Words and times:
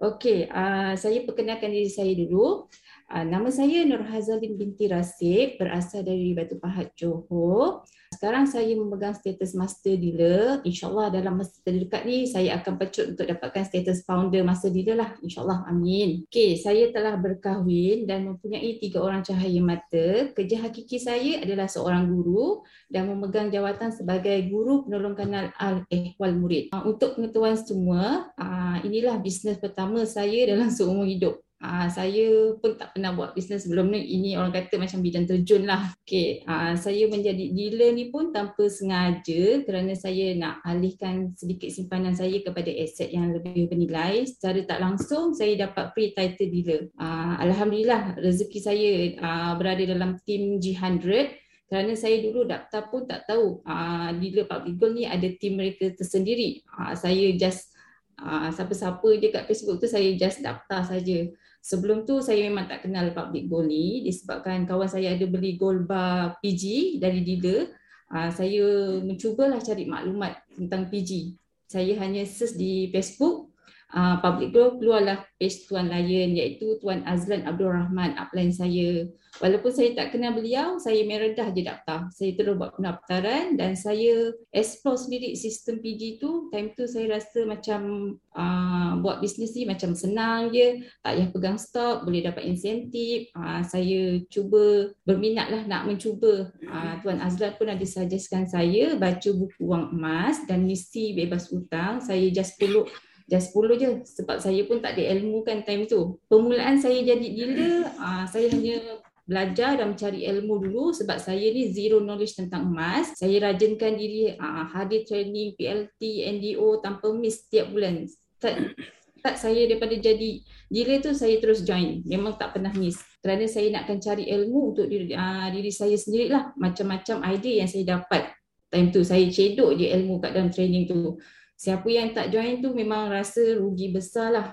Okey, 0.00 0.48
uh, 0.48 0.96
saya 0.96 1.20
perkenalkan 1.28 1.68
diri 1.68 1.92
saya 1.92 2.16
dulu. 2.16 2.64
Uh, 3.10 3.26
nama 3.26 3.50
saya 3.50 3.82
Nur 3.90 4.06
Hazalin 4.06 4.54
binti 4.54 4.86
Rasib, 4.86 5.58
berasal 5.58 6.06
dari 6.06 6.30
Batu 6.30 6.62
Pahat, 6.62 6.94
Johor. 6.94 7.82
Sekarang 8.14 8.46
saya 8.46 8.70
memegang 8.78 9.18
status 9.18 9.50
master 9.58 9.98
dealer. 9.98 10.62
InsyaAllah 10.62 11.10
dalam 11.10 11.42
masa 11.42 11.58
terdekat 11.66 12.06
ni 12.06 12.30
saya 12.30 12.62
akan 12.62 12.78
pecut 12.78 13.10
untuk 13.10 13.26
dapatkan 13.26 13.66
status 13.66 14.06
founder 14.06 14.46
master 14.46 14.70
dealer 14.70 14.94
lah. 14.94 15.10
InsyaAllah, 15.26 15.66
amin. 15.66 16.22
Okey, 16.30 16.54
saya 16.62 16.94
telah 16.94 17.18
berkahwin 17.18 18.06
dan 18.06 18.30
mempunyai 18.30 18.78
tiga 18.78 19.02
orang 19.02 19.26
cahaya 19.26 19.58
mata. 19.58 20.30
Kerja 20.30 20.70
hakiki 20.70 21.02
saya 21.02 21.42
adalah 21.42 21.66
seorang 21.66 22.06
guru 22.06 22.62
dan 22.86 23.10
memegang 23.10 23.50
jawatan 23.50 23.90
sebagai 23.90 24.38
guru 24.46 24.86
penolong 24.86 25.18
kanal 25.18 25.50
Al-Ehwal 25.58 26.38
Murid. 26.38 26.70
Uh, 26.70 26.94
untuk 26.94 27.18
pengetahuan 27.18 27.58
semua, 27.58 28.30
uh, 28.38 28.78
inilah 28.86 29.18
bisnes 29.18 29.58
pertama 29.58 30.06
saya 30.06 30.46
dalam 30.46 30.70
seumur 30.70 31.10
hidup. 31.10 31.42
Uh, 31.60 31.92
saya 31.92 32.56
pun 32.56 32.80
tak 32.80 32.96
pernah 32.96 33.12
buat 33.12 33.36
bisnes 33.36 33.68
sebelum 33.68 33.92
ni. 33.92 34.00
Ini 34.00 34.40
orang 34.40 34.48
kata 34.48 34.80
macam 34.80 35.04
bidang 35.04 35.28
terjun 35.28 35.68
lah. 35.68 35.92
Okay, 36.08 36.40
uh, 36.48 36.72
saya 36.72 37.04
menjadi 37.12 37.52
dealer 37.52 37.92
ni 37.92 38.08
pun 38.08 38.32
tanpa 38.32 38.64
sengaja 38.72 39.60
kerana 39.68 39.92
saya 39.92 40.32
nak 40.40 40.64
alihkan 40.64 41.36
sedikit 41.36 41.68
simpanan 41.68 42.16
saya 42.16 42.40
kepada 42.40 42.72
aset 42.72 43.12
yang 43.12 43.36
lebih 43.36 43.68
bernilai. 43.68 44.24
Secara 44.24 44.64
tak 44.64 44.80
langsung, 44.80 45.36
saya 45.36 45.68
dapat 45.68 45.92
free 45.92 46.16
title 46.16 46.48
dealer. 46.48 46.82
Uh, 46.96 47.36
Alhamdulillah, 47.44 48.16
rezeki 48.16 48.60
saya 48.64 48.90
uh, 49.20 49.52
berada 49.60 49.84
dalam 49.84 50.16
tim 50.24 50.56
G100 50.64 51.36
kerana 51.70 51.94
saya 51.94 52.18
dulu 52.18 52.48
daftar 52.48 52.90
pun 52.90 53.06
tak 53.06 53.30
tahu 53.30 53.62
uh, 53.62 54.10
dealer 54.18 54.48
public 54.48 54.74
gold 54.74 54.98
ni 54.98 55.06
ada 55.06 55.28
tim 55.36 55.54
mereka 55.54 55.92
tersendiri. 55.94 56.64
Uh, 56.66 56.96
saya 56.98 57.30
just 57.38 57.70
uh, 58.18 58.50
siapa-siapa 58.50 59.08
je 59.22 59.28
kat 59.30 59.44
Facebook 59.46 59.78
tu 59.78 59.86
saya 59.86 60.10
just 60.18 60.42
daftar 60.42 60.82
saja. 60.82 61.30
Sebelum 61.60 62.08
tu 62.08 62.24
saya 62.24 62.48
memang 62.48 62.64
tak 62.64 62.88
kenal 62.88 63.12
public 63.12 63.44
gold 63.44 63.68
ni 63.68 64.00
disebabkan 64.00 64.64
kawan 64.64 64.88
saya 64.88 65.12
ada 65.12 65.28
beli 65.28 65.60
gold 65.60 65.84
bar 65.84 66.40
PG 66.40 66.96
dari 66.96 67.20
dealer. 67.20 67.76
Uh, 68.10 68.32
saya 68.32 68.64
mencubalah 69.04 69.60
cari 69.62 69.86
maklumat 69.86 70.40
tentang 70.56 70.88
PG. 70.88 71.36
Saya 71.70 71.94
hanya 72.02 72.26
search 72.26 72.58
di 72.58 72.90
Facebook 72.90 73.49
uh, 73.94 74.16
public 74.22 74.54
gold 74.54 74.78
keluarlah 74.78 75.22
page 75.40 75.66
Tuan 75.66 75.88
Lion 75.88 76.36
iaitu 76.36 76.78
Tuan 76.78 77.02
Azlan 77.08 77.46
Abdul 77.48 77.72
Rahman 77.72 78.14
upline 78.20 78.52
saya. 78.52 79.08
Walaupun 79.38 79.70
saya 79.70 79.94
tak 79.94 80.10
kenal 80.12 80.34
beliau, 80.34 80.82
saya 80.82 81.06
meredah 81.06 81.54
je 81.54 81.62
daftar. 81.62 82.10
Saya 82.10 82.34
terus 82.34 82.58
buat 82.58 82.74
pendaftaran 82.74 83.54
dan 83.54 83.78
saya 83.78 84.34
explore 84.50 84.98
sendiri 84.98 85.38
sistem 85.38 85.78
PG 85.78 86.18
tu. 86.18 86.50
Time 86.50 86.74
tu 86.74 86.84
saya 86.90 87.14
rasa 87.14 87.46
macam 87.46 88.12
uh, 88.34 88.98
buat 88.98 89.22
bisnes 89.22 89.54
ni 89.54 89.70
macam 89.70 89.94
senang 89.94 90.50
je. 90.50 90.82
Tak 91.00 91.14
payah 91.14 91.28
pegang 91.30 91.58
stok, 91.62 92.04
boleh 92.04 92.26
dapat 92.26 92.42
insentif. 92.42 93.30
Uh, 93.38 93.62
saya 93.62 94.18
cuba 94.28 94.92
berminat 95.06 95.48
lah 95.48 95.62
nak 95.64 95.86
mencuba. 95.86 96.50
Uh, 96.66 96.94
Tuan 97.00 97.22
Azlan 97.22 97.54
pun 97.54 97.70
ada 97.70 97.86
suggestkan 97.86 98.50
saya 98.50 98.98
baca 98.98 99.30
buku 99.30 99.62
Wang 99.62 99.94
Emas 99.94 100.42
dan 100.50 100.66
misi 100.66 101.14
bebas 101.14 101.48
hutang. 101.54 102.02
Saya 102.02 102.26
just 102.34 102.58
follow 102.58 102.84
just 103.30 103.54
10 103.54 103.78
je 103.78 103.88
sebab 104.18 104.42
saya 104.42 104.66
pun 104.66 104.82
tak 104.82 104.98
ada 104.98 105.14
ilmu 105.14 105.46
kan 105.46 105.62
time 105.62 105.86
tu. 105.86 106.18
Permulaan 106.26 106.82
saya 106.82 106.98
jadi 106.98 107.22
dealer, 107.30 107.86
uh, 108.02 108.26
saya 108.26 108.50
hanya 108.50 109.00
belajar 109.30 109.78
dan 109.78 109.94
mencari 109.94 110.26
ilmu 110.26 110.58
dulu 110.66 110.90
sebab 110.90 111.22
saya 111.22 111.54
ni 111.54 111.70
zero 111.70 112.02
knowledge 112.02 112.34
tentang 112.34 112.66
emas. 112.66 113.14
Saya 113.14 113.38
rajinkan 113.46 113.94
diri 113.94 114.34
uh, 114.34 114.66
hadir 114.74 115.06
training 115.06 115.54
PLT, 115.54 116.26
NDO 116.26 116.82
tanpa 116.82 117.14
miss 117.14 117.46
setiap 117.46 117.70
bulan. 117.70 118.10
Tak, 118.42 118.74
tak 119.22 119.38
saya 119.38 119.70
daripada 119.70 119.94
jadi 119.94 120.42
dealer 120.66 120.98
tu 120.98 121.14
saya 121.14 121.38
terus 121.38 121.62
join. 121.62 122.02
Memang 122.02 122.34
tak 122.34 122.58
pernah 122.58 122.74
miss. 122.74 122.98
Kerana 123.22 123.46
saya 123.46 123.70
nakkan 123.70 124.02
cari 124.02 124.26
ilmu 124.26 124.74
untuk 124.74 124.90
diri, 124.90 125.14
uh, 125.14 125.46
diri 125.54 125.70
saya 125.70 125.94
sendirilah. 125.94 126.58
Macam-macam 126.58 127.22
idea 127.30 127.62
yang 127.62 127.70
saya 127.70 127.84
dapat. 127.86 128.34
Time 128.66 128.90
tu 128.90 129.06
saya 129.06 129.22
cedok 129.30 129.78
je 129.78 129.94
ilmu 129.94 130.18
kat 130.18 130.34
dalam 130.34 130.50
training 130.50 130.90
tu. 130.90 131.22
Siapa 131.60 131.84
yang 131.92 132.16
tak 132.16 132.32
join 132.32 132.64
tu 132.64 132.72
memang 132.72 133.12
rasa 133.12 133.60
rugi 133.60 133.92
besar 133.92 134.32
lah 134.32 134.46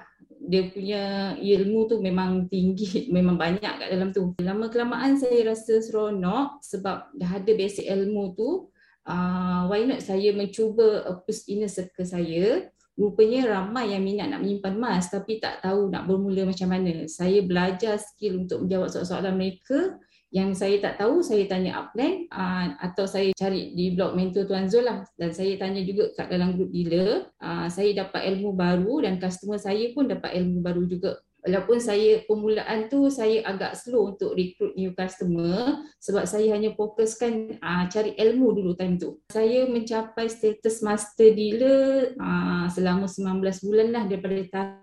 dia 0.48 0.68
punya 0.72 1.04
ilmu 1.40 1.88
tu 1.88 2.04
memang 2.04 2.52
tinggi, 2.52 3.08
memang 3.16 3.40
banyak 3.40 3.64
kat 3.64 3.90
dalam 3.92 4.12
tu. 4.12 4.36
Lama 4.44 4.68
kelamaan 4.68 5.16
saya 5.16 5.48
rasa 5.48 5.80
seronok 5.80 6.60
sebab 6.60 7.16
dah 7.16 7.32
ada 7.32 7.52
basic 7.56 7.88
ilmu 7.88 8.36
tu. 8.36 8.68
Uh, 9.08 9.72
why 9.72 9.88
not 9.88 10.04
saya 10.04 10.36
mencuba 10.36 11.08
apus 11.08 11.48
inner 11.48 11.72
circle 11.72 12.04
saya. 12.04 12.68
Rupanya 12.98 13.46
ramai 13.46 13.94
yang 13.94 14.02
minat 14.02 14.34
nak 14.34 14.42
menyimpan 14.42 14.74
emas 14.74 15.14
tapi 15.14 15.38
tak 15.38 15.62
tahu 15.62 15.94
nak 15.94 16.10
bermula 16.10 16.50
macam 16.50 16.74
mana. 16.74 17.06
Saya 17.06 17.46
belajar 17.46 18.02
skill 18.02 18.42
untuk 18.42 18.66
menjawab 18.66 18.90
soalan-soalan 18.90 19.38
mereka. 19.38 20.02
Yang 20.28 20.60
saya 20.60 20.76
tak 20.84 21.00
tahu 21.00 21.24
saya 21.24 21.48
tanya 21.48 21.78
upline 21.78 22.28
uh, 22.34 22.76
atau 22.84 23.08
saya 23.08 23.32
cari 23.32 23.72
di 23.78 23.96
blog 23.96 24.18
mentor 24.18 24.50
Tuan 24.50 24.66
Zul 24.66 24.90
lah. 24.90 25.06
Dan 25.14 25.30
saya 25.30 25.56
tanya 25.62 25.86
juga 25.86 26.10
kat 26.18 26.28
dalam 26.34 26.58
grup 26.58 26.74
dealer 26.74 27.30
uh, 27.38 27.70
saya 27.70 27.94
dapat 27.94 28.34
ilmu 28.34 28.58
baru 28.58 29.06
dan 29.06 29.22
customer 29.22 29.62
saya 29.62 29.94
pun 29.94 30.10
dapat 30.10 30.34
ilmu 30.34 30.60
baru 30.66 30.84
juga 30.90 31.22
walaupun 31.48 31.80
saya 31.80 32.28
permulaan 32.28 32.92
tu 32.92 33.08
saya 33.08 33.40
agak 33.48 33.80
slow 33.80 34.12
untuk 34.12 34.36
recruit 34.36 34.76
new 34.76 34.92
customer 34.92 35.80
sebab 36.04 36.28
saya 36.28 36.52
hanya 36.52 36.76
fokuskan 36.76 37.64
uh, 37.64 37.88
cari 37.88 38.12
ilmu 38.20 38.52
dulu 38.52 38.76
time 38.76 39.00
tu. 39.00 39.24
Saya 39.32 39.64
mencapai 39.66 40.28
status 40.28 40.84
master 40.84 41.32
dealer 41.32 42.12
uh, 42.20 42.68
selama 42.68 43.08
19 43.08 43.64
bulan 43.64 43.88
lah 43.96 44.04
daripada 44.12 44.36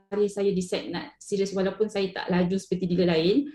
tarikh 0.09 0.33
saya 0.33 0.51
decide 0.57 0.89
nak 0.89 1.13
serius. 1.21 1.53
Walaupun 1.53 1.93
saya 1.93 2.09
tak 2.17 2.33
laju 2.33 2.57
seperti 2.57 2.89
dealer 2.89 3.13
lain 3.13 3.53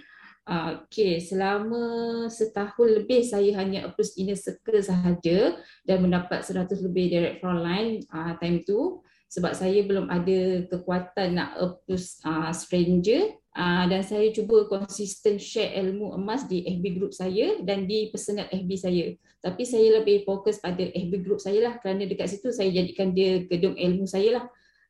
Uh, 0.49 0.81
okay, 0.81 1.21
selama 1.21 2.25
setahun 2.25 2.89
lebih 2.89 3.21
saya 3.21 3.53
hanya 3.61 3.85
approach 3.85 4.17
inner 4.17 4.33
circle 4.33 4.81
sahaja 4.81 5.61
dan 5.85 6.01
mendapat 6.01 6.41
100 6.41 6.73
lebih 6.89 7.05
direct 7.05 7.37
frontline 7.37 8.01
uh, 8.09 8.33
time 8.41 8.65
tu 8.65 8.97
sebab 9.29 9.53
saya 9.53 9.85
belum 9.85 10.09
ada 10.09 10.65
kekuatan 10.65 11.37
nak 11.37 11.53
approach 11.61 12.17
uh, 12.25 12.49
stranger 12.49 13.37
uh, 13.53 13.85
dan 13.85 14.01
saya 14.01 14.33
cuba 14.33 14.65
konsisten 14.65 15.37
share 15.37 15.77
ilmu 15.85 16.17
emas 16.17 16.49
di 16.49 16.65
FB 16.65 16.85
group 16.97 17.13
saya 17.13 17.61
dan 17.61 17.85
di 17.85 18.09
personal 18.09 18.49
FB 18.49 18.71
saya. 18.73 19.05
Tapi 19.39 19.63
saya 19.69 20.01
lebih 20.01 20.25
fokus 20.25 20.57
pada 20.57 20.81
FB 20.81 21.13
group 21.21 21.37
saya 21.37 21.61
lah 21.61 21.73
kerana 21.77 22.09
dekat 22.09 22.25
situ 22.25 22.49
saya 22.49 22.73
jadikan 22.73 23.13
dia 23.13 23.45
gedung 23.45 23.77
ilmu 23.77 24.09
saya 24.09 24.41
lah. 24.41 24.45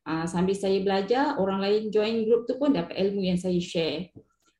Uh, 0.08 0.24
sambil 0.24 0.56
saya 0.56 0.80
belajar, 0.80 1.36
orang 1.36 1.60
lain 1.60 1.92
join 1.92 2.24
group 2.24 2.48
tu 2.48 2.56
pun 2.56 2.72
dapat 2.72 2.96
ilmu 2.96 3.20
yang 3.20 3.36
saya 3.36 3.60
share. 3.60 4.08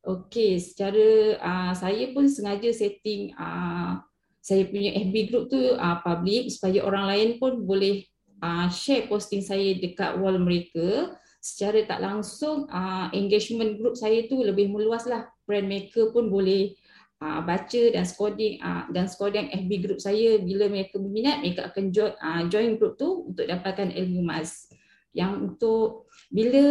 Okey, 0.05 0.61
secara 0.61 1.41
uh, 1.41 1.73
saya 1.73 2.13
pun 2.13 2.29
sengaja 2.29 2.69
setting 2.77 3.33
uh, 3.41 4.01
saya 4.45 4.65
punya 4.69 4.97
FB 5.09 5.17
group 5.33 5.45
tu 5.53 5.57
uh, 5.57 5.97
public 6.05 6.53
supaya 6.53 6.85
orang 6.85 7.05
lain 7.09 7.29
pun 7.37 7.65
boleh 7.65 8.05
uh, 8.43 8.67
share 8.73 9.07
posting 9.07 9.45
saya 9.45 9.77
dekat 9.77 10.19
wall 10.19 10.37
mereka 10.41 11.17
secara 11.41 11.89
tak 11.89 12.05
langsung 12.05 12.69
uh, 12.69 13.09
engagement 13.17 13.81
group 13.81 13.97
saya 13.97 14.29
tu 14.29 14.41
lebih 14.45 14.69
meluas 14.69 15.09
lah. 15.09 15.29
Brand 15.49 15.67
maker 15.67 16.13
pun 16.13 16.29
boleh 16.29 16.77
uh, 17.25 17.41
baca 17.41 17.83
dan 17.93 18.05
scoring 18.05 18.61
uh, 18.61 18.85
dan 18.93 19.09
scoring 19.09 19.49
FB 19.49 19.71
group 19.81 19.99
saya. 20.05 20.37
Bila 20.41 20.69
mereka 20.69 21.01
berminat 21.01 21.41
mereka 21.41 21.73
akan 21.73 21.85
join, 21.91 22.15
uh, 22.21 22.43
join 22.53 22.77
group 22.77 23.01
tu 23.01 23.33
untuk 23.33 23.49
dapatkan 23.49 23.89
ilmu 23.93 24.21
mas 24.21 24.69
yang 25.11 25.43
untuk 25.43 26.07
bila 26.31 26.63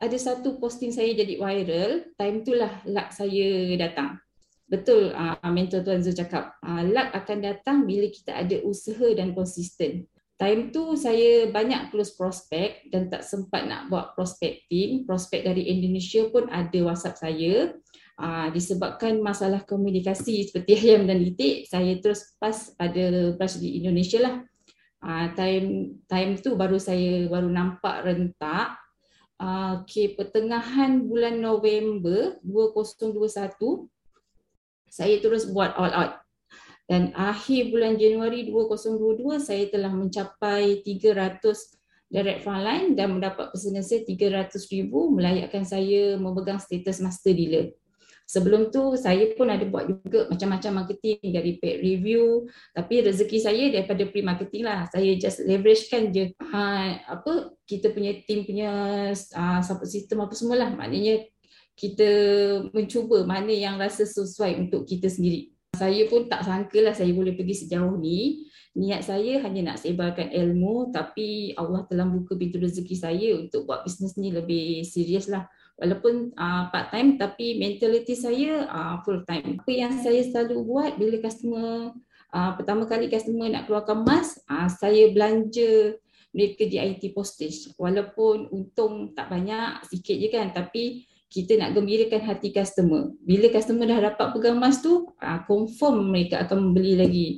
ada 0.00 0.16
satu 0.16 0.56
posting 0.56 0.90
saya 0.90 1.12
jadi 1.12 1.36
viral, 1.36 2.08
time 2.16 2.40
itulah 2.40 2.72
luck 2.88 3.12
saya 3.12 3.76
datang. 3.76 4.16
Betul 4.70 5.10
uh, 5.10 5.34
mentor 5.50 5.82
Tuan 5.82 5.98
Zul 5.98 6.14
cakap, 6.14 6.54
uh, 6.62 6.86
luck 6.86 7.10
akan 7.10 7.38
datang 7.42 7.82
bila 7.90 8.06
kita 8.06 8.38
ada 8.38 8.62
usaha 8.62 9.10
dan 9.18 9.34
konsisten. 9.34 10.06
Time 10.38 10.70
tu 10.72 10.94
saya 10.96 11.50
banyak 11.50 11.90
close 11.92 12.14
prospect 12.14 12.88
dan 12.88 13.10
tak 13.10 13.26
sempat 13.26 13.66
nak 13.66 13.90
buat 13.90 14.14
prospecting. 14.14 15.04
Prospect 15.04 15.42
dari 15.44 15.68
Indonesia 15.68 16.24
pun 16.30 16.46
ada 16.48 16.78
WhatsApp 16.86 17.18
saya. 17.18 17.74
Uh, 18.20 18.48
disebabkan 18.54 19.18
masalah 19.18 19.66
komunikasi 19.66 20.46
seperti 20.46 20.76
ayam 20.80 21.10
dan 21.10 21.18
litik, 21.18 21.66
saya 21.66 21.98
terus 21.98 22.36
pas 22.38 22.54
pada 22.78 23.34
branch 23.34 23.58
di 23.58 23.82
Indonesia 23.82 24.22
lah. 24.22 24.34
Uh, 25.00 25.32
time 25.34 25.98
time 26.06 26.36
tu 26.38 26.54
baru 26.54 26.76
saya 26.76 27.26
baru 27.26 27.48
nampak 27.48 28.04
rentak 28.04 28.80
Ah, 29.40 29.80
okay, 29.80 30.12
pertengahan 30.12 31.00
bulan 31.08 31.40
November 31.40 32.36
2021 32.44 33.88
saya 34.90 35.22
terus 35.22 35.46
buat 35.48 35.72
all 35.78 35.94
out. 35.94 36.12
Dan 36.90 37.14
akhir 37.14 37.70
bulan 37.70 37.94
Januari 37.94 38.50
2022 38.50 39.38
saya 39.38 39.70
telah 39.70 39.94
mencapai 39.94 40.82
300 40.82 41.78
direct 42.10 42.42
frontline 42.42 42.98
dan 42.98 43.14
mendapat 43.14 43.54
pesanan 43.54 43.86
saya 43.86 44.02
300 44.02 44.50
ribu 44.74 45.14
melayakkan 45.14 45.62
saya 45.62 46.18
memegang 46.18 46.58
status 46.58 46.98
master 46.98 47.30
dealer. 47.30 47.70
Sebelum 48.30 48.70
tu 48.70 48.94
saya 48.94 49.34
pun 49.34 49.50
ada 49.50 49.66
buat 49.66 49.90
juga 49.90 50.30
macam-macam 50.30 50.82
marketing 50.82 51.34
dari 51.34 51.58
paid 51.58 51.82
review 51.82 52.46
tapi 52.70 53.02
rezeki 53.02 53.38
saya 53.42 53.64
daripada 53.74 54.06
pre-marketing 54.06 54.62
lah. 54.66 54.86
Saya 54.90 55.18
just 55.18 55.42
leverage 55.46 55.90
kan 55.90 56.14
je 56.14 56.30
ha, 56.50 56.94
apa 57.10 57.54
kita 57.66 57.90
punya 57.90 58.22
team 58.26 58.46
punya 58.46 58.70
uh, 59.14 59.60
support 59.66 59.90
system 59.90 60.22
apa 60.22 60.34
semualah. 60.34 60.70
Maknanya 60.78 61.26
kita 61.80 62.10
mencuba 62.76 63.24
mana 63.24 63.48
yang 63.48 63.80
rasa 63.80 64.04
sesuai 64.04 64.68
untuk 64.68 64.84
kita 64.84 65.08
sendiri. 65.08 65.48
Saya 65.72 66.04
pun 66.12 66.28
tak 66.28 66.44
sangka 66.44 66.76
lah 66.84 66.92
saya 66.92 67.08
boleh 67.16 67.32
pergi 67.32 67.64
sejauh 67.64 67.96
ni. 67.96 68.44
Niat 68.76 69.08
saya 69.08 69.40
hanya 69.40 69.72
nak 69.72 69.80
sebarkan 69.80 70.28
ilmu 70.28 70.92
tapi 70.92 71.56
Allah 71.56 71.88
telah 71.88 72.04
buka 72.04 72.36
pintu 72.36 72.60
rezeki 72.60 72.96
saya 73.00 73.28
untuk 73.40 73.64
buat 73.64 73.82
bisnes 73.82 74.14
ni 74.20 74.28
lebih 74.28 74.84
serius 74.84 75.26
lah 75.26 75.48
walaupun 75.80 76.36
uh, 76.36 76.68
part 76.68 76.92
time 76.92 77.16
tapi 77.16 77.56
mentality 77.56 78.12
saya 78.12 78.68
uh, 78.68 79.00
full 79.00 79.24
time. 79.24 79.56
Apa 79.56 79.72
yang 79.72 79.96
saya 80.04 80.20
selalu 80.20 80.60
buat 80.68 81.00
bila 81.00 81.16
customer 81.18 81.96
uh, 82.36 82.52
pertama 82.60 82.84
kali 82.84 83.08
customer 83.08 83.48
nak 83.48 83.64
keluarkan 83.64 84.04
mask, 84.04 84.44
uh, 84.52 84.68
saya 84.68 85.08
belanja 85.10 85.96
mereka 86.30 86.62
di 86.68 86.76
IT 86.78 87.16
postage. 87.16 87.74
Walaupun 87.74 88.52
untung 88.54 89.16
tak 89.16 89.32
banyak, 89.32 89.82
sikit 89.88 90.16
je 90.20 90.28
kan 90.30 90.52
tapi 90.54 91.09
kita 91.30 91.54
nak 91.54 91.78
gembirakan 91.78 92.26
hati 92.26 92.50
customer. 92.50 93.14
Bila 93.22 93.46
customer 93.54 93.86
dah 93.86 94.10
dapat 94.10 94.34
pegang 94.34 94.58
mask 94.58 94.82
tu, 94.82 95.14
uh, 95.22 95.40
confirm 95.46 96.10
mereka 96.10 96.42
akan 96.42 96.70
membeli 96.70 96.98
lagi. 96.98 97.28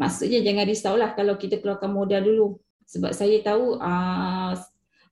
Maksudnya 0.00 0.40
jangan 0.40 0.64
risaulah 0.64 1.10
kalau 1.12 1.36
kita 1.36 1.60
keluarkan 1.60 1.92
modal 1.92 2.24
dulu. 2.24 2.48
Sebab 2.88 3.12
saya 3.12 3.44
tahu 3.44 3.76
uh, 3.76 4.56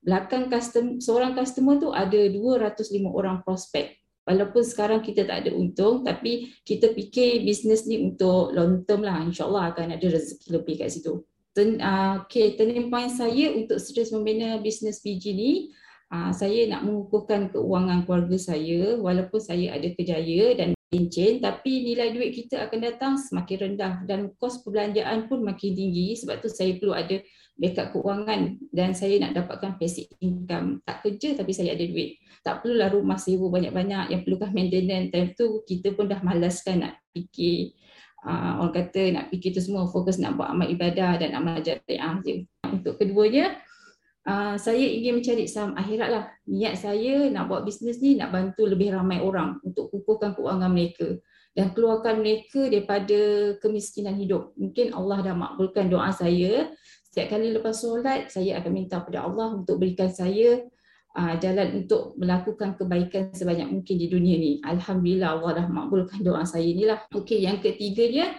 belakang 0.01 0.49
custom, 0.49 0.97
seorang 0.97 1.37
customer 1.37 1.77
tu 1.77 1.93
ada 1.93 2.17
205 2.17 3.05
orang 3.05 3.45
prospek. 3.45 4.01
Walaupun 4.25 4.63
sekarang 4.65 5.05
kita 5.05 5.27
tak 5.27 5.45
ada 5.45 5.51
untung 5.51 6.01
tapi 6.01 6.55
kita 6.63 6.95
fikir 6.95 7.43
bisnes 7.43 7.85
ni 7.85 8.01
untuk 8.01 8.49
long 8.55 8.81
term 8.87 9.05
lah. 9.05 9.21
InsyaAllah 9.21 9.77
akan 9.77 9.93
ada 9.93 10.07
rezeki 10.09 10.47
lebih 10.57 10.81
kat 10.81 10.89
situ. 10.89 11.21
Ten, 11.53 11.77
uh, 11.77 12.25
okay, 12.25 12.57
turning 12.57 12.89
point 12.89 13.13
saya 13.13 13.53
untuk 13.53 13.77
serius 13.77 14.09
membina 14.09 14.57
bisnes 14.57 15.05
PG 15.05 15.23
ni 15.37 15.51
saya 16.11 16.69
nak 16.69 16.85
mengukuhkan 16.85 17.49
keuangan 17.49 18.05
keluarga 18.05 18.37
saya 18.37 18.97
walaupun 19.01 19.41
saya 19.41 19.73
ada 19.73 19.87
kejaya 19.97 20.53
dan 20.53 20.77
cincin 20.93 21.41
tapi 21.41 21.81
nilai 21.89 22.13
duit 22.13 22.37
kita 22.37 22.69
akan 22.69 22.79
datang 22.85 23.13
semakin 23.17 23.57
rendah 23.65 23.93
dan 24.05 24.29
kos 24.37 24.61
perbelanjaan 24.61 25.25
pun 25.25 25.41
makin 25.41 25.73
tinggi 25.73 26.13
sebab 26.13 26.37
tu 26.37 26.53
saya 26.53 26.77
perlu 26.77 26.93
ada 26.93 27.17
backup 27.57 27.97
keuangan 27.97 28.61
dan 28.69 28.93
saya 28.93 29.17
nak 29.21 29.33
dapatkan 29.37 29.77
basic 29.81 30.13
income. 30.21 30.85
Tak 30.85 31.01
kerja 31.01 31.37
tapi 31.37 31.51
saya 31.53 31.73
ada 31.73 31.85
duit. 31.85 32.21
Tak 32.45 32.61
perlulah 32.61 32.93
rumah 32.93 33.17
sewa 33.17 33.49
banyak-banyak 33.49 34.13
yang 34.13 34.21
perlukan 34.21 34.53
maintenance. 34.53 35.09
Time 35.09 35.33
tu 35.33 35.65
kita 35.65 35.97
pun 35.97 36.09
dah 36.09 36.21
malas 36.21 36.61
kan 36.61 36.81
nak 36.85 36.93
fikir 37.13 37.73
uh, 38.25 38.63
orang 38.63 38.73
kata 38.73 39.01
nak 39.13 39.25
fikir 39.29 39.53
tu 39.53 39.61
semua 39.61 39.85
fokus 39.87 40.17
nak 40.17 40.39
buat 40.39 40.49
amal 40.51 40.67
ibadah 40.67 41.19
dan 41.19 41.35
amal 41.35 41.59
jariah 41.61 42.15
je. 42.23 42.47
Untuk 42.65 42.97
keduanya, 42.97 43.53
uh, 44.27 44.55
saya 44.59 44.83
ingin 44.83 45.19
mencari 45.19 45.45
saham 45.47 45.75
akhirat 45.75 46.09
lah. 46.09 46.23
Niat 46.47 46.79
saya 46.79 47.27
nak 47.31 47.47
buat 47.47 47.63
bisnes 47.63 47.99
ni 48.03 48.19
nak 48.19 48.31
bantu 48.31 48.67
lebih 48.67 48.95
ramai 48.95 49.23
orang 49.23 49.59
untuk 49.63 49.91
kukuhkan 49.91 50.35
keuangan 50.35 50.71
mereka 50.71 51.19
dan 51.53 51.69
keluarkan 51.71 52.25
mereka 52.25 52.65
daripada 52.67 53.53
kemiskinan 53.61 54.17
hidup. 54.17 54.57
Mungkin 54.57 54.91
Allah 54.95 55.31
dah 55.31 55.35
makbulkan 55.37 55.87
doa 55.87 56.09
saya 56.09 56.73
Setiap 57.13 57.37
kali 57.37 57.53
lepas 57.53 57.77
solat, 57.77 58.33
saya 58.33 58.57
akan 58.57 58.73
minta 58.73 58.97
kepada 58.97 59.29
Allah 59.29 59.53
untuk 59.53 59.77
berikan 59.77 60.09
saya 60.09 60.65
uh, 61.13 61.37
jalan 61.37 61.85
untuk 61.85 62.17
melakukan 62.17 62.73
kebaikan 62.73 63.29
sebanyak 63.37 63.69
mungkin 63.69 64.01
di 64.01 64.09
dunia 64.09 64.33
ni. 64.33 64.57
Alhamdulillah 64.65 65.37
Allah 65.37 65.61
dah 65.61 65.67
makbulkan 65.69 66.25
doa 66.25 66.41
saya 66.41 66.65
ni 66.65 66.89
lah. 66.89 67.05
Okey, 67.13 67.45
yang 67.45 67.61
ketiganya, 67.61 68.33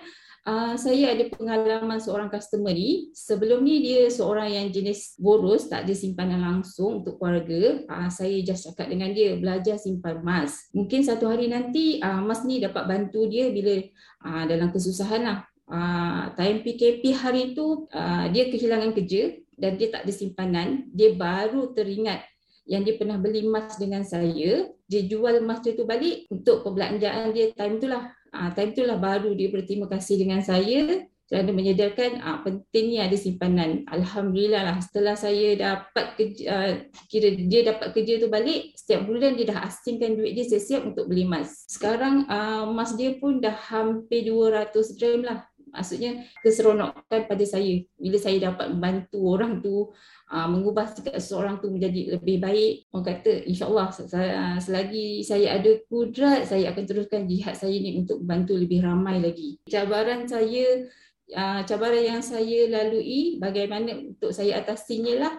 uh, 0.47 0.75
saya 0.79 1.13
ada 1.13 1.25
pengalaman 1.29 1.99
seorang 2.01 2.29
customer 2.33 2.73
ni. 2.73 3.11
Sebelum 3.17 3.65
ni 3.65 3.85
dia 3.85 4.09
seorang 4.09 4.53
yang 4.53 4.69
jenis 4.71 5.17
boros, 5.21 5.69
tak 5.69 5.89
ada 5.89 5.95
simpanan 5.97 6.41
langsung 6.41 7.03
untuk 7.05 7.21
keluarga. 7.21 7.85
Uh, 7.89 8.09
saya 8.09 8.37
just 8.45 8.69
cakap 8.71 8.93
dengan 8.93 9.13
dia, 9.13 9.37
belajar 9.37 9.77
simpan 9.77 10.21
emas. 10.21 10.69
Mungkin 10.77 11.05
satu 11.05 11.29
hari 11.29 11.51
nanti 11.51 11.99
uh, 12.01 12.23
emas 12.23 12.45
ni 12.47 12.61
dapat 12.63 12.85
bantu 12.87 13.27
dia 13.29 13.51
bila 13.53 13.81
uh, 14.25 14.45
dalam 14.49 14.73
kesusahan 14.73 15.23
lah 15.25 15.39
uh, 15.69 16.33
time 16.37 16.61
PKP 16.65 17.03
hari 17.17 17.55
itu 17.55 17.89
uh, 17.93 18.27
dia 18.29 18.49
kehilangan 18.53 18.93
kerja 18.93 19.41
dan 19.55 19.79
dia 19.79 19.89
tak 19.91 20.05
ada 20.05 20.13
simpanan 20.13 20.91
dia 20.91 21.15
baru 21.15 21.73
teringat 21.73 22.21
yang 22.65 22.83
dia 22.83 22.97
pernah 22.97 23.21
beli 23.21 23.45
emas 23.45 23.77
dengan 23.77 24.03
saya 24.05 24.69
dia 24.85 25.03
jual 25.09 25.41
emas 25.41 25.65
dia 25.65 25.73
tu 25.73 25.89
balik 25.89 26.29
untuk 26.29 26.61
perbelanjaan 26.65 27.33
dia 27.33 27.53
time 27.57 27.81
tu 27.81 27.89
lah. 27.89 28.13
Uh, 28.35 28.51
time 28.53 28.75
tu 28.75 28.83
lah 28.83 28.99
baru 28.99 29.33
dia 29.33 29.49
berterima 29.49 29.87
kasih 29.87 30.21
dengan 30.21 30.43
saya 30.43 31.07
kerana 31.25 31.57
menyedarkan 31.57 32.21
uh, 32.21 32.45
pentingnya 32.45 33.09
ada 33.09 33.17
simpanan. 33.17 33.89
Alhamdulillah 33.89 34.63
lah 34.69 34.77
setelah 34.85 35.17
saya 35.17 35.57
dapat 35.57 36.07
kerja, 36.21 36.45
uh, 36.53 36.73
kira 37.09 37.33
dia 37.49 37.61
dapat 37.65 37.97
kerja 37.97 38.21
tu 38.21 38.29
balik 38.29 38.77
setiap 38.77 39.09
bulan 39.09 39.41
dia 39.41 39.49
dah 39.49 39.65
asingkan 39.65 40.21
duit 40.21 40.37
dia 40.37 40.45
siap-siap 40.45 40.85
untuk 40.85 41.09
beli 41.09 41.25
emas. 41.25 41.65
Sekarang 41.65 42.29
emas 42.69 42.93
dia 42.93 43.17
pun 43.17 43.41
dah 43.41 43.57
hampir 43.57 44.29
200 44.29 45.01
gram 45.01 45.21
lah 45.25 45.49
maksudnya 45.75 46.23
keseronokan 46.41 47.27
pada 47.27 47.45
saya. 47.45 47.83
Bila 47.99 48.17
saya 48.17 48.39
dapat 48.39 48.71
membantu 48.71 49.19
orang 49.27 49.59
tu 49.59 49.91
uh, 50.31 50.49
mengubah 50.49 50.89
sikap 50.95 51.19
seseorang 51.19 51.59
tu 51.59 51.69
menjadi 51.75 52.17
lebih 52.17 52.39
baik 52.39 52.73
orang 52.95 53.07
kata 53.11 53.33
insyaallah 53.51 53.91
selagi 54.63 55.27
saya 55.27 55.59
ada 55.59 55.71
kudrat 55.91 56.47
saya 56.47 56.71
akan 56.71 56.85
teruskan 56.87 57.27
jihad 57.27 57.59
saya 57.59 57.75
ni 57.75 57.99
untuk 57.99 58.23
membantu 58.23 58.55
lebih 58.55 58.87
ramai 58.87 59.19
lagi. 59.19 59.59
Cabaran 59.67 60.31
saya 60.31 60.87
uh, 61.35 61.61
cabaran 61.67 62.05
yang 62.05 62.23
saya 62.23 62.71
lalui 62.71 63.43
bagaimana 63.43 63.99
untuk 64.15 64.31
saya 64.31 64.63
atasinya 64.63 65.29
lah 65.29 65.35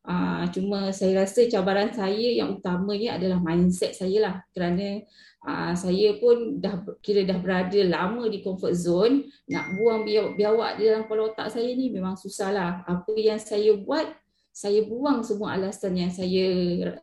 Uh, 0.00 0.48
cuma 0.48 0.88
saya 0.96 1.22
rasa 1.22 1.44
cabaran 1.44 1.92
saya 1.92 2.32
yang 2.32 2.56
utamanya 2.56 3.20
adalah 3.20 3.36
mindset 3.36 3.92
saya 3.92 4.18
lah. 4.24 4.36
Kerana 4.56 5.04
uh, 5.44 5.72
saya 5.76 6.16
pun 6.16 6.56
dah 6.56 6.80
kira 7.04 7.28
dah 7.28 7.36
berada 7.36 7.80
lama 7.84 8.24
di 8.32 8.40
comfort 8.40 8.72
zone 8.72 9.28
nak 9.52 9.76
buang 9.76 10.08
biawak 10.08 10.80
di 10.80 10.88
dalam 10.88 11.04
kepala 11.04 11.32
otak 11.32 11.52
saya 11.52 11.68
ni 11.76 11.92
memang 11.92 12.16
susah 12.16 12.48
lah 12.48 12.70
apa 12.88 13.12
yang 13.12 13.36
saya 13.36 13.76
buat 13.76 14.08
saya 14.50 14.82
buang 14.88 15.22
semua 15.22 15.54
alasan 15.54 15.94
yang 15.94 16.12
saya 16.12 16.46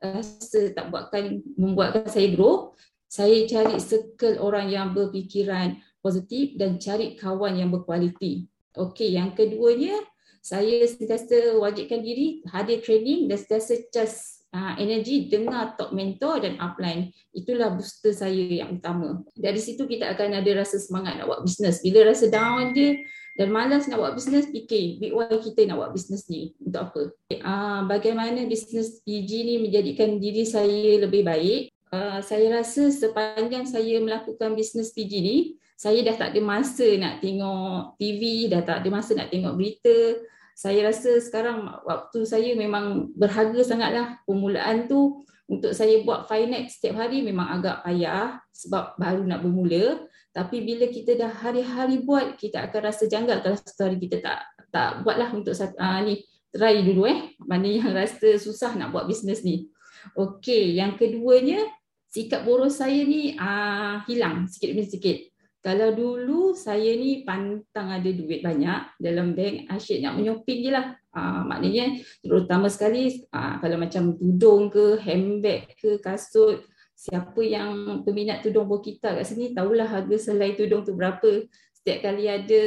rasa 0.02 0.74
tak 0.76 0.90
buatkan 0.92 1.42
membuatkan 1.56 2.10
saya 2.10 2.34
grow. 2.34 2.74
Saya 3.08 3.48
cari 3.48 3.80
circle 3.80 4.36
orang 4.44 4.68
yang 4.68 4.92
berfikiran 4.92 5.80
positif 6.04 6.60
dan 6.60 6.76
cari 6.76 7.16
kawan 7.16 7.56
yang 7.56 7.72
berkualiti. 7.72 8.51
Okey 8.75 9.16
yang 9.16 9.32
keduanya 9.32 9.96
saya 10.41 10.86
sentiasa 10.88 11.58
wajibkan 11.60 12.01
diri 12.01 12.41
hadir 12.50 12.79
training 12.84 13.27
dan 13.27 13.38
sentiasa 13.38 13.74
just 13.91 14.38
uh, 14.53 14.74
energi 14.79 15.27
dengar 15.27 15.75
top 15.75 15.91
mentor 15.91 16.41
dan 16.44 16.58
upline. 16.58 17.12
Itulah 17.36 17.75
booster 17.75 18.13
saya 18.15 18.65
yang 18.65 18.79
utama. 18.79 19.22
Dari 19.36 19.60
situ 19.60 19.86
kita 19.86 20.13
akan 20.13 20.39
ada 20.39 20.51
rasa 20.58 20.79
semangat 20.79 21.20
nak 21.20 21.27
buat 21.29 21.41
bisnes 21.44 21.84
bila 21.84 22.08
rasa 22.08 22.32
down 22.32 22.72
dia 22.72 22.98
dan 23.38 23.53
malas 23.53 23.86
nak 23.86 24.01
buat 24.01 24.13
bisnes 24.17 24.50
fikir 24.50 24.98
big 24.98 25.13
why 25.13 25.29
kita 25.29 25.70
nak 25.70 25.77
buat 25.77 25.91
bisnes 25.94 26.25
ni? 26.25 26.58
Untuk 26.63 26.89
apa? 26.89 27.01
Uh, 27.29 27.82
bagaimana 27.86 28.50
bisnes 28.50 29.03
PG 29.06 29.29
ni 29.46 29.56
menjadikan 29.62 30.17
diri 30.17 30.44
saya 30.48 31.06
lebih 31.06 31.22
baik? 31.22 31.70
Uh, 31.88 32.20
saya 32.20 32.51
rasa 32.51 32.91
sepanjang 32.91 33.63
saya 33.63 34.01
melakukan 34.03 34.58
bisnes 34.58 34.91
PG 34.91 35.13
ni 35.24 35.38
saya 35.77 36.01
dah 36.01 36.15
tak 36.17 36.34
ada 36.34 36.41
masa 36.41 36.88
nak 36.98 37.22
tengok 37.22 38.01
TV, 38.01 38.50
dah 38.50 38.65
tak 38.65 38.81
ada 38.81 38.89
masa 38.89 39.13
nak 39.13 39.29
tengok 39.29 39.53
berita, 39.53 40.17
saya 40.57 40.89
rasa 40.89 41.22
sekarang 41.22 41.69
waktu 41.86 42.25
saya 42.25 42.57
memang 42.57 43.13
berharga 43.13 43.62
sangatlah. 43.62 44.17
Permulaan 44.25 44.89
tu 44.89 45.22
untuk 45.46 45.69
saya 45.77 46.01
buat 46.01 46.25
finance 46.25 46.81
setiap 46.81 47.05
hari 47.05 47.22
memang 47.22 47.62
agak 47.62 47.86
payah 47.86 48.41
sebab 48.50 48.98
baru 48.98 49.22
nak 49.22 49.46
bermula. 49.46 50.01
Tapi 50.34 50.65
bila 50.65 50.89
kita 50.89 51.13
dah 51.13 51.29
hari-hari 51.29 52.01
buat 52.01 52.41
kita 52.41 52.65
akan 52.65 52.89
rasa 52.89 53.05
janggal 53.05 53.46
kalau 53.46 53.53
satu 53.53 53.86
hari 53.86 54.01
kita 54.01 54.17
tak 54.17 54.50
tak 54.74 55.05
buatlah 55.05 55.29
untuk 55.29 55.53
uh, 55.53 56.00
ni 56.01 56.25
try 56.50 56.81
dulu 56.81 57.05
eh. 57.05 57.38
Mana 57.38 57.69
yang 57.69 57.93
rasa 57.93 58.41
susah 58.41 58.74
nak 58.74 58.89
buat 58.89 59.05
bisnes 59.05 59.46
ni. 59.46 59.69
Okey 60.17 60.74
yang 60.74 60.98
keduanya 60.98 61.69
sikap 62.10 62.41
boros 62.41 62.81
saya 62.81 62.98
ni 63.05 63.38
uh, 63.38 64.01
hilang 64.10 64.50
sikit 64.50 64.74
demi 64.74 64.89
sikit 64.89 65.37
kalau 65.66 65.90
dulu 65.92 66.54
saya 66.54 66.96
ni 66.96 67.26
pantang 67.28 67.90
ada 67.92 68.08
duit 68.08 68.46
banyak 68.46 68.94
dalam 69.02 69.34
bank, 69.34 69.68
asyik 69.74 70.00
nak 70.06 70.16
menyoping 70.16 70.60
je 70.64 70.72
lah. 70.72 70.96
Uh, 71.12 71.44
maknanya 71.50 71.98
terutama 72.22 72.70
sekali 72.70 73.26
uh, 73.34 73.58
kalau 73.58 73.82
macam 73.82 74.14
tudung 74.16 74.70
ke, 74.70 75.02
handbag 75.02 75.74
ke, 75.82 75.98
kasut, 75.98 76.62
siapa 76.94 77.42
yang 77.42 78.02
peminat 78.06 78.46
tudung 78.46 78.70
kita 78.82 79.18
kat 79.18 79.26
sini 79.26 79.54
tahulah 79.54 79.90
harga 79.90 80.18
selai 80.18 80.54
tudung 80.54 80.86
tu 80.86 80.94
berapa. 80.94 81.46
Setiap 81.74 82.06
kali 82.06 82.30
ada 82.30 82.64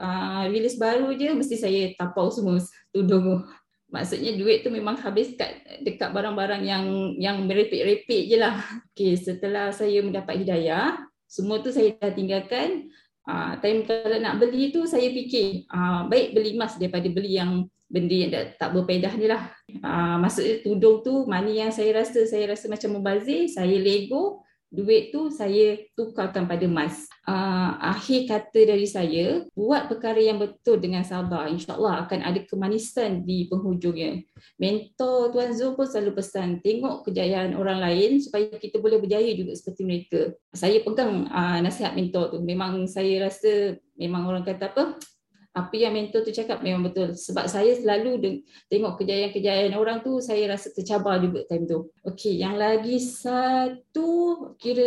uh, 0.00 0.44
release 0.48 0.80
baru 0.80 1.12
je, 1.16 1.36
mesti 1.36 1.56
saya 1.60 1.92
tapau 2.00 2.32
semua 2.32 2.60
tudung 2.90 3.22
tu. 3.28 3.38
Maksudnya 3.90 4.38
duit 4.38 4.62
tu 4.62 4.70
memang 4.70 4.94
habis 5.02 5.34
kat 5.34 5.66
dekat 5.82 6.14
barang-barang 6.14 6.62
yang 6.62 6.86
yang 7.18 7.42
merepek-repek 7.42 8.30
je 8.30 8.38
lah. 8.38 8.62
Okay, 8.94 9.18
setelah 9.18 9.74
saya 9.74 9.98
mendapat 9.98 10.46
hidayah, 10.46 11.09
semua 11.30 11.62
tu 11.62 11.70
saya 11.70 11.94
dah 11.94 12.10
tinggalkan. 12.10 12.90
Uh, 13.22 13.54
time 13.62 13.86
kalau 13.86 14.18
nak 14.18 14.42
beli 14.42 14.74
tu 14.74 14.82
saya 14.90 15.06
fikir, 15.14 15.70
uh, 15.70 16.10
baik 16.10 16.34
beli 16.34 16.58
emas 16.58 16.74
daripada 16.74 17.06
beli 17.06 17.38
yang 17.38 17.70
benda 17.86 18.16
yang 18.16 18.30
tak 18.58 18.74
berpedah 18.74 19.14
ni 19.14 19.30
lah. 19.30 19.54
Uh, 19.78 20.18
maksudnya 20.18 20.66
tudung 20.66 21.06
tu, 21.06 21.30
money 21.30 21.62
yang 21.62 21.70
saya 21.70 22.02
rasa, 22.02 22.26
saya 22.26 22.50
rasa 22.50 22.66
macam 22.66 22.98
membazir, 22.98 23.46
saya 23.46 23.78
lego, 23.78 24.42
duit 24.70 25.10
tu 25.10 25.28
saya 25.34 25.76
tukarkan 25.98 26.46
pada 26.46 26.62
emas. 26.62 27.10
Uh, 27.26 27.74
akhir 27.82 28.30
kata 28.30 28.70
dari 28.70 28.86
saya, 28.86 29.42
buat 29.52 29.90
perkara 29.90 30.22
yang 30.22 30.38
betul 30.38 30.78
dengan 30.78 31.02
sabar. 31.02 31.50
InsyaAllah 31.50 32.06
akan 32.06 32.22
ada 32.22 32.40
kemanisan 32.46 33.26
di 33.26 33.50
penghujungnya. 33.50 34.22
Mentor 34.56 35.34
Tuan 35.34 35.50
Zul 35.52 35.74
pun 35.74 35.90
selalu 35.90 36.22
pesan, 36.22 36.62
tengok 36.62 37.10
kejayaan 37.10 37.58
orang 37.58 37.82
lain 37.82 38.22
supaya 38.22 38.46
kita 38.56 38.78
boleh 38.78 39.02
berjaya 39.02 39.30
juga 39.34 39.58
seperti 39.58 39.82
mereka. 39.82 40.20
Saya 40.54 40.80
pegang 40.86 41.26
uh, 41.28 41.58
nasihat 41.60 41.92
mentor 41.98 42.30
tu. 42.30 42.38
Memang 42.40 42.86
saya 42.86 43.26
rasa, 43.26 43.74
memang 43.98 44.30
orang 44.30 44.46
kata 44.46 44.70
apa, 44.70 44.84
apa 45.50 45.74
yang 45.74 45.98
mentor 45.98 46.22
tu 46.22 46.30
cakap 46.30 46.62
memang 46.62 46.86
betul 46.86 47.10
sebab 47.10 47.50
saya 47.50 47.74
selalu 47.74 48.42
tengok 48.70 49.02
kejayaan-kejayaan 49.02 49.74
orang 49.74 49.98
tu 49.98 50.22
saya 50.22 50.46
rasa 50.46 50.70
tercabar 50.70 51.18
juga 51.18 51.42
time 51.50 51.66
tu. 51.66 51.90
Okey, 52.06 52.38
yang 52.38 52.54
lagi 52.54 53.02
satu 53.02 54.10
kira 54.62 54.86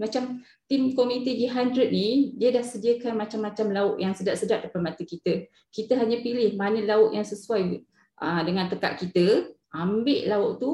macam 0.00 0.40
tim 0.64 0.96
komite 0.96 1.36
G100 1.36 1.92
ni 1.92 2.32
dia 2.40 2.56
dah 2.56 2.64
sediakan 2.64 3.20
macam-macam 3.20 3.66
lauk 3.68 3.96
yang 4.00 4.16
sedap-sedap 4.16 4.64
depan 4.64 4.80
mata 4.80 5.04
kita. 5.04 5.44
Kita 5.68 6.00
hanya 6.00 6.24
pilih 6.24 6.56
mana 6.56 6.80
lauk 6.88 7.12
yang 7.12 7.28
sesuai 7.28 7.84
uh, 8.24 8.42
dengan 8.48 8.72
tekak 8.72 9.04
kita, 9.04 9.52
ambil 9.76 10.20
lauk 10.24 10.52
tu 10.56 10.70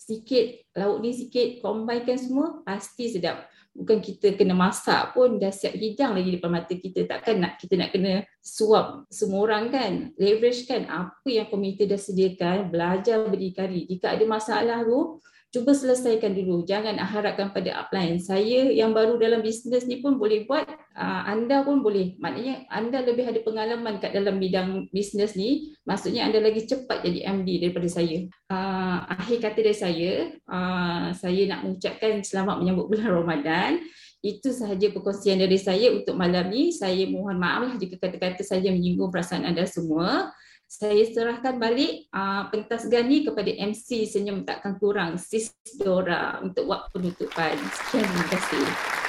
sikit, 0.00 0.72
lauk 0.72 1.04
ni 1.04 1.12
sikit, 1.12 1.60
combinekan 1.60 2.16
semua 2.16 2.64
pasti 2.64 3.12
sedap 3.12 3.44
bukan 3.74 3.98
kita 3.98 4.38
kena 4.38 4.54
masak 4.54 5.12
pun 5.12 5.36
dah 5.42 5.50
siap 5.50 5.74
hidang 5.74 6.14
lagi 6.14 6.38
depan 6.38 6.50
mata 6.50 6.74
kita 6.78 7.10
takkan 7.10 7.42
nak 7.42 7.58
kita 7.58 7.74
nak 7.74 7.90
kena 7.90 8.22
suap 8.38 9.10
semua 9.10 9.50
orang 9.50 9.74
kan 9.74 9.92
leverage 10.14 10.70
kan 10.70 10.86
apa 10.86 11.26
yang 11.26 11.50
komite 11.50 11.84
dah 11.90 11.98
sediakan 11.98 12.70
belajar 12.70 13.26
berdikari 13.26 13.84
jika 13.90 14.14
ada 14.14 14.24
masalah 14.30 14.86
tu 14.86 15.18
cuba 15.54 15.70
selesaikan 15.70 16.34
dulu. 16.34 16.66
Jangan 16.66 16.98
harapkan 16.98 17.54
pada 17.54 17.78
upline. 17.78 18.18
Saya 18.18 18.74
yang 18.74 18.90
baru 18.90 19.22
dalam 19.22 19.38
bisnes 19.38 19.86
ni 19.86 20.02
pun 20.02 20.18
boleh 20.18 20.50
buat. 20.50 20.66
Uh, 20.94 21.22
anda 21.26 21.66
pun 21.66 21.82
boleh. 21.82 22.14
Maknanya 22.22 22.70
anda 22.70 23.02
lebih 23.02 23.26
ada 23.26 23.42
pengalaman 23.42 23.98
kat 23.98 24.14
dalam 24.14 24.38
bidang 24.38 24.86
bisnes 24.94 25.34
ni. 25.34 25.74
Maksudnya 25.82 26.30
anda 26.30 26.38
lagi 26.38 26.70
cepat 26.70 27.02
jadi 27.02 27.34
MD 27.34 27.58
daripada 27.58 27.90
saya. 27.90 28.30
Uh, 28.46 28.98
akhir 29.10 29.42
kata 29.42 29.58
dari 29.58 29.74
saya, 29.74 30.12
uh, 30.46 31.10
saya 31.10 31.42
nak 31.50 31.66
mengucapkan 31.66 32.22
selamat 32.22 32.56
menyambut 32.62 32.86
bulan 32.94 33.10
Ramadan. 33.18 33.82
Itu 34.24 34.54
sahaja 34.54 34.88
perkongsian 34.94 35.42
dari 35.42 35.58
saya 35.58 35.92
untuk 35.92 36.14
malam 36.14 36.48
ni. 36.48 36.70
Saya 36.70 37.04
mohon 37.10 37.36
maaf 37.42 37.66
lah 37.66 37.74
jika 37.74 37.98
kata-kata 37.98 38.46
saya 38.46 38.70
menyinggung 38.70 39.10
perasaan 39.10 39.44
anda 39.44 39.66
semua 39.66 40.32
saya 40.64 41.06
serahkan 41.06 41.60
balik 41.60 42.10
uh, 42.10 42.50
pentas 42.50 42.90
gani 42.90 43.22
kepada 43.22 43.46
MC 43.46 44.10
Senyum 44.10 44.42
Takkan 44.42 44.80
Kurang, 44.80 45.20
Sis 45.20 45.54
Dora 45.78 46.42
untuk 46.42 46.66
waktu 46.66 46.90
penutupan. 46.98 47.54
Sekian, 47.54 48.02
terima 48.02 48.26
kasih. 48.32 49.03